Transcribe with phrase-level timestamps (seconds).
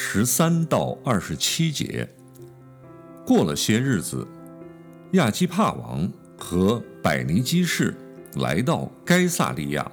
[0.00, 2.08] 十三到二十七节。
[3.26, 4.24] 过了些日子，
[5.14, 6.08] 亚基帕王。
[6.40, 7.92] 和百尼基士
[8.36, 9.90] 来到该萨利亚，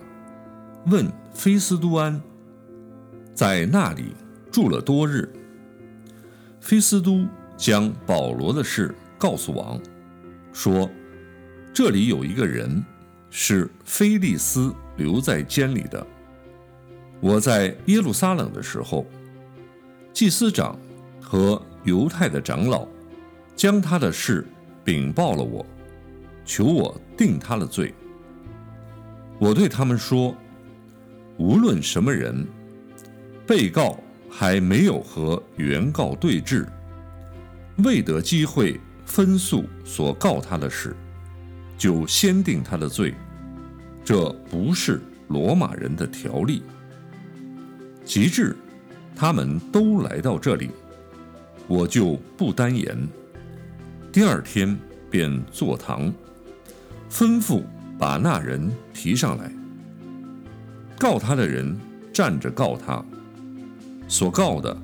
[0.86, 2.22] 问菲斯都安，
[3.34, 4.14] 在那里
[4.52, 5.28] 住了多日。
[6.62, 7.26] 菲斯都
[7.58, 9.82] 将保罗的事告诉王，
[10.54, 10.88] 说
[11.74, 12.86] ：“这里有一个人
[13.32, 16.06] 是菲利斯留在监里的。
[17.20, 19.04] 我在耶路撒冷的时候，
[20.16, 20.80] 祭司长
[21.22, 22.88] 和犹太的长老
[23.54, 24.48] 将他的事
[24.86, 25.64] 禀报了我。”
[26.48, 27.94] 求我定他的罪。
[29.40, 30.34] 我对他们说：
[31.38, 32.48] 无论什么人，
[33.46, 34.00] 被告
[34.30, 36.66] 还没有和原告对质，
[37.84, 40.96] 未得机会分诉所告他的事，
[41.78, 43.14] 就先定他的罪，
[44.06, 46.64] 这不是罗马人的条例。
[48.06, 48.56] 及至
[49.16, 50.70] 他们都来到这里，
[51.68, 52.96] 我就不单言。
[54.12, 54.78] 第二天
[55.10, 56.14] 便坐堂。
[57.10, 57.64] 吩咐
[57.98, 59.50] 把那人提上来。
[61.00, 61.78] 告他的人
[62.12, 63.04] 站着告他，
[64.08, 64.76] 所告的，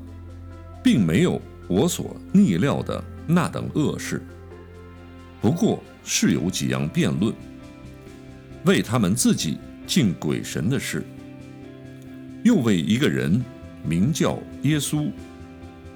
[0.81, 4.21] 并没有我所逆料的那等恶事，
[5.41, 7.33] 不过是有几样辩论，
[8.65, 11.03] 为他们自己敬鬼神的事，
[12.43, 13.43] 又为一个人
[13.83, 15.11] 名叫耶稣，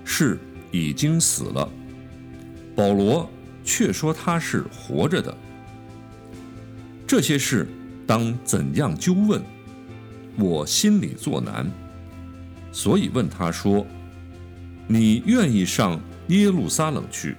[0.03, 0.39] 是
[0.71, 1.69] 已经死了，
[2.75, 3.29] 保罗
[3.63, 5.35] 却说他是活着的。
[7.07, 7.67] 这些事
[8.07, 9.41] 当怎样纠问？
[10.37, 11.65] 我心里作难，
[12.71, 13.87] 所以问他说
[14.85, 17.37] ：“你愿意上耶路撒冷去，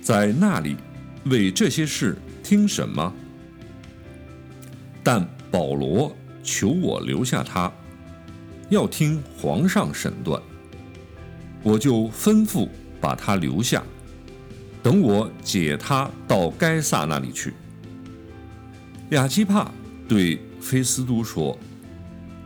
[0.00, 0.76] 在那里
[1.24, 3.12] 为这些事听审吗？”
[5.04, 7.70] 但保罗求我留下他，
[8.68, 10.40] 要听皇上审断。
[11.62, 12.68] 我就吩咐
[13.00, 13.82] 把他留下，
[14.82, 17.52] 等我解他到该萨那里去。
[19.10, 19.70] 亚基帕
[20.06, 21.58] 对菲斯都说：“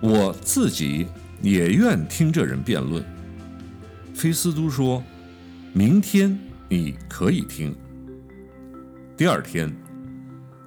[0.00, 1.06] 我自己
[1.42, 3.04] 也愿听这人辩论。”
[4.14, 5.02] 菲斯都说
[5.74, 6.38] ：“明天
[6.68, 7.74] 你可以听。”
[9.16, 9.74] 第二天，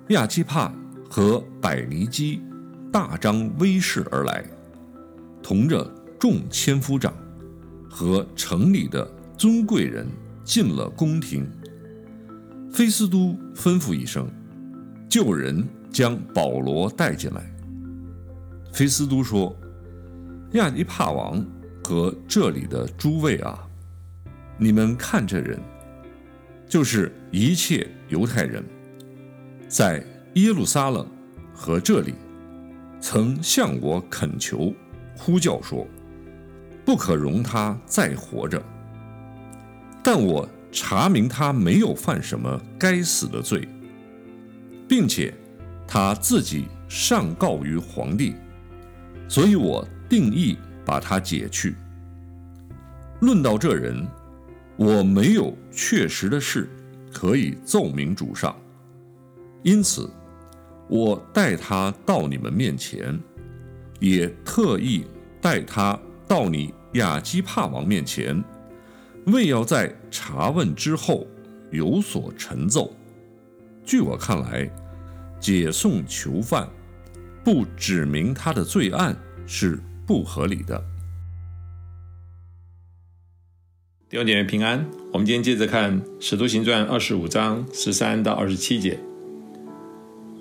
[0.09, 0.71] 亚基帕
[1.09, 2.41] 和百尼基
[2.91, 4.45] 大张威势而来，
[5.47, 5.87] 同着
[6.19, 7.13] 众千夫长
[7.87, 9.07] 和城里的
[9.37, 10.07] 尊贵人
[10.43, 11.47] 进了宫廷。
[12.73, 14.27] 菲斯都吩咐一声，
[15.07, 15.63] 救人。
[15.91, 17.49] 将保罗带进来。
[18.73, 19.55] 菲斯都说
[20.51, 21.41] ：“亚尼帕王
[21.81, 23.65] 和这里的诸位啊，
[24.57, 25.57] 你们看这人，
[26.67, 28.61] 就是一切犹太人，
[29.69, 31.07] 在耶路撒冷
[31.53, 32.13] 和这里，
[32.99, 34.73] 曾向我恳求、
[35.17, 35.87] 呼叫说，
[36.85, 38.61] 不可容他再活着。
[40.03, 43.67] 但我查明他没有犯什么该死的罪，
[44.87, 45.33] 并且。”
[45.87, 48.33] 他自己上告于皇帝，
[49.29, 51.75] 所以我定义把他解去。
[53.21, 54.03] 论到这人，
[54.77, 56.67] 我没有确实的事
[57.13, 58.55] 可以奏明主上，
[59.61, 60.09] 因此
[60.89, 63.17] 我带他到你们面前，
[63.99, 65.05] 也特意
[65.41, 68.43] 带他到你亚基帕王面前，
[69.27, 71.27] 为要在查问之后
[71.71, 72.95] 有所陈奏。
[73.85, 74.69] 据我看来。
[75.37, 76.67] 解送囚犯，
[77.43, 80.83] 不指明他的罪案是不合理的。
[84.09, 88.97] 弟兄姐妹平安，我们今天接着看《使徒行传》二十五章十三到二十七节。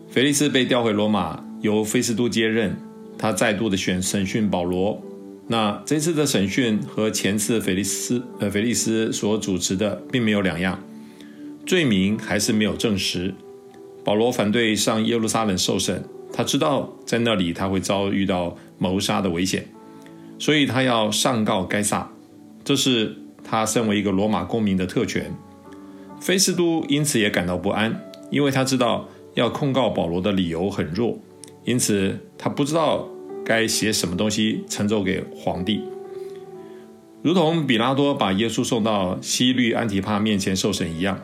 [0.08, 2.74] 腓利斯被调回罗马，由菲斯都接任，
[3.18, 5.02] 他再度的选审讯保罗。
[5.46, 10.82] 那这次的审讯和前次菲利斯呃菲利斯所主持的并没有两样，
[11.66, 13.34] 罪名还是没有证实。
[14.02, 16.02] 保罗反对上耶路撒冷受审，
[16.32, 19.66] 他知道在那里他会遭遇到谋杀的危险，
[20.38, 22.10] 所以他要上告该撒，
[22.64, 25.30] 这是他身为一个罗马公民的特权。
[26.20, 28.00] 菲斯都因此也感到不安，
[28.30, 31.18] 因为他知道要控告保罗的理由很弱，
[31.64, 33.08] 因此他不知道
[33.44, 35.82] 该写什么东西呈奏给皇帝。
[37.22, 41.18] 如同比拉多把耶稣送到西律安提帕面前受审一样，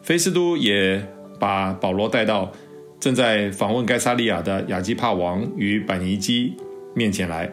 [0.00, 1.04] 菲斯都也
[1.40, 2.52] 把保罗带到
[3.00, 6.54] 正在访问该萨利亚的亚基帕王与百尼基
[6.94, 7.50] 面前来。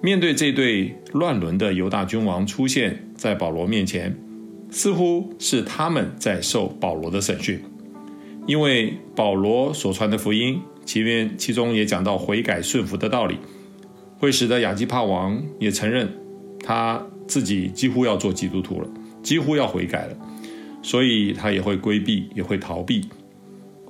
[0.00, 4.16] 面对这对乱伦的犹大君王出现在保罗面前，
[4.70, 7.60] 似乎是他们在受保罗的审讯，
[8.48, 13.36] 因为保罗所传的福音，其面其中也讲到悔改顺服的道理，
[14.18, 16.08] 会使得亚基帕王也承认。
[16.64, 18.88] 他自己几乎要做基督徒了，
[19.22, 20.16] 几乎要悔改了，
[20.82, 23.06] 所以他也会规避，也会逃避。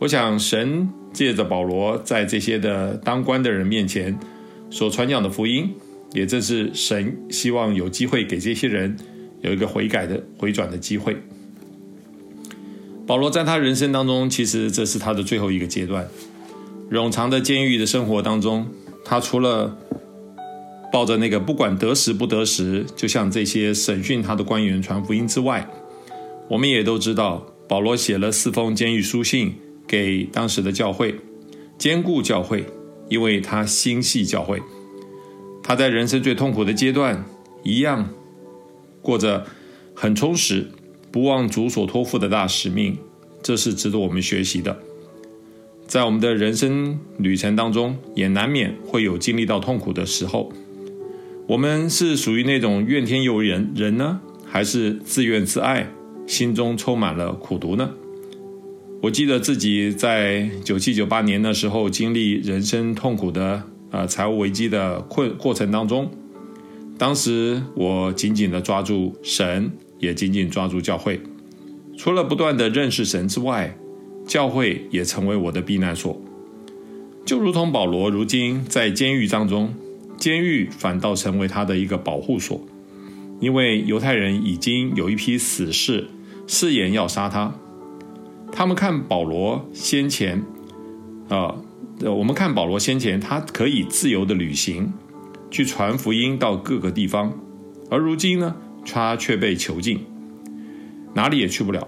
[0.00, 4.18] 我想，神借着保罗在这些的当官的人面前
[4.70, 5.72] 所传讲的福音，
[6.12, 8.96] 也正是神希望有机会给这些人
[9.40, 11.16] 有一个悔改的回转的机会。
[13.08, 16.06] 保罗在他人生当中，其实这是他的最后一个阶段，
[16.90, 18.66] 冗长的监狱的生活当中，
[19.02, 19.74] 他除了
[20.92, 25.66] 抱着那个不管得时不得时，就像这些审讯他的官员传福音之外，
[26.50, 29.54] 我们也都知道，保罗写了四封监狱书信
[29.86, 31.14] 给当时的教会，
[31.78, 32.66] 兼顾教会，
[33.08, 34.60] 因为他心系教会。
[35.62, 37.24] 他在人生最痛苦的阶段，
[37.62, 38.10] 一样
[39.00, 39.46] 过着
[39.94, 40.70] 很充实、
[41.10, 42.96] 不忘主所托付的大使命，
[43.42, 44.78] 这是值得我们学习的。
[45.86, 50.52] 在我们的人生旅程当中，也难免会有经历到痛苦的时候。
[51.46, 55.90] 我们是属于那种怨天尤人人呢，还是自怨自艾，
[56.26, 57.88] 心中充满了苦毒呢？
[59.00, 66.10] 我记得自己在九七九八年的时候，经历人生痛苦的呃财务危机的困过程当中，
[66.98, 71.20] 当时我紧紧的抓住神，也紧紧抓住教会。
[71.96, 73.76] 除了不断的认识神之外，
[74.26, 76.20] 教会也成为我的避难所。
[77.24, 79.74] 就如同保罗如今在监狱当中。
[80.18, 82.60] 监狱反倒成为他的一个保护所，
[83.38, 86.08] 因为犹太人已经有一批死士
[86.48, 87.54] 誓言要杀他。
[88.50, 90.42] 他们看保罗先前，
[91.28, 91.54] 啊，
[92.00, 94.92] 我们看保罗先前，他可以自由的旅行，
[95.52, 97.38] 去传福音到各个地方，
[97.88, 98.56] 而如今呢，
[98.92, 100.00] 他却被囚禁，
[101.14, 101.86] 哪里也去不了。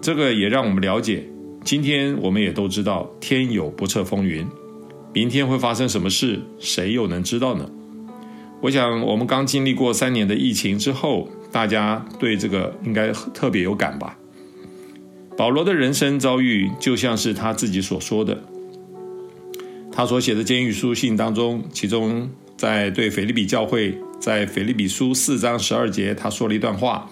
[0.00, 1.24] 这个也让我们了解，
[1.62, 4.46] 今天我们也都知道，天有不测风云。
[5.12, 7.70] 明天会发生什么事，谁又能知道呢？
[8.60, 14.18] 我想，我们刚经历过三年的疫情之后，大家对这个应该特别有感吧。
[15.36, 18.42] 保罗的人生遭遇，就像是他自己所说的，
[19.92, 27.10] 他所写的监狱书信当中，其中在对腓利比教会，在腓利比书四章十二节，他说了一段话，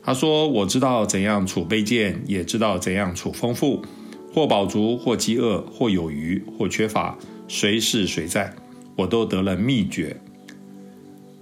[0.00, 3.84] 他说：“我知道怎样处卑贱，也知道怎样处丰富，
[4.32, 7.18] 或饱足，或饥饿，或有余，或缺乏。”
[7.48, 8.54] 谁是谁在，
[8.94, 10.16] 我都得了秘诀。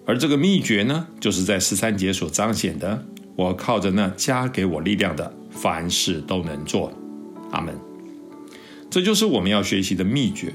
[0.06, 3.04] 而这个秘诀呢，就是在十三节所彰显的。
[3.36, 6.90] 我靠着那加给我力量的，凡事都能做。
[7.50, 7.78] 阿门。
[8.88, 10.54] 这就是我们要学习的秘诀。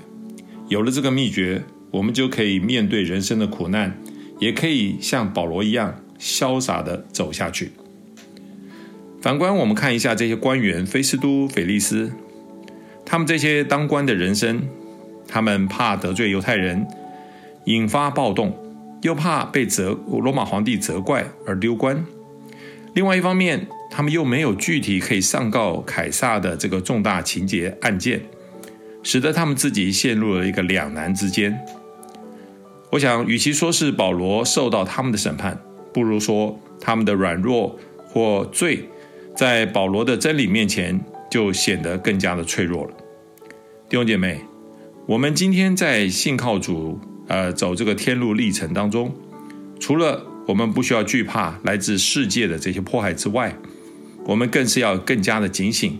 [0.70, 3.96] 有了这个秘诀，我们就可以面对人生的苦难，
[4.40, 7.72] 也可以像保罗一样潇洒的走下去。
[9.22, 12.12] 反观我们看一下这些官员，菲斯都、菲利斯，
[13.06, 14.62] 他们这些当官的人生。
[15.28, 16.86] 他们怕得罪犹太人，
[17.66, 18.56] 引发暴动，
[19.02, 22.06] 又怕被责罗马皇帝责怪而丢官。
[22.94, 28.22] 另外一方面，他们又没有具体可以上告凯撒的这个重大情节案件，
[29.02, 31.60] 使得他们自己陷入了一个两难之间。
[32.96, 35.62] 我想，与其说是保罗受到他们的审判，
[35.94, 38.88] 不如说他们的软弱或罪，
[39.36, 40.98] 在保罗的真理面前
[41.30, 42.92] 就显得更加的脆弱了。
[43.90, 44.40] 弟兄姐妹。
[45.08, 49.14] 我们今天在信靠主，呃，走这个天路历程当中，
[49.78, 53.56] 除了我们不需要惧怕来自世界的这些迫害之外，
[54.26, 56.00] 我们更是要更加的警醒，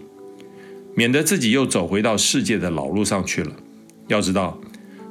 [0.96, 3.52] 免得自己又走回到世界的老路上去了。
[4.08, 4.60] 要知道，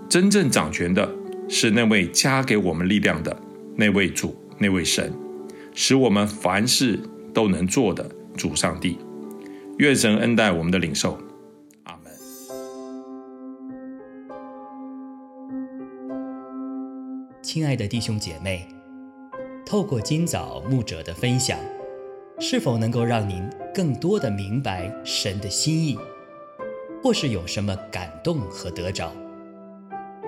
[0.09, 1.15] 真正掌权的
[1.49, 3.37] 是那位加给我们力量的
[3.77, 5.13] 那位主、那位神，
[5.75, 6.99] 使我们凡事
[7.33, 8.99] 都能做的主上帝。
[9.79, 11.19] 愿神恩待我们的领受。
[17.43, 18.67] 亲爱的弟兄姐妹，
[19.65, 21.57] 透过今早牧者的分享，
[22.41, 25.97] 是否能够让您更多的明白神的心意，
[27.03, 29.13] 或是有什么感动和得着？